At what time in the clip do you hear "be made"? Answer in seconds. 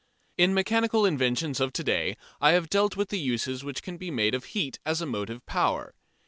3.97-4.33